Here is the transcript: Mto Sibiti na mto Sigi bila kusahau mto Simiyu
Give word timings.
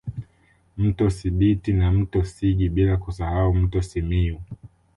Mto 0.77 1.09
Sibiti 1.09 1.73
na 1.73 1.91
mto 1.91 2.23
Sigi 2.23 2.69
bila 2.69 2.97
kusahau 2.97 3.53
mto 3.55 3.81
Simiyu 3.81 4.41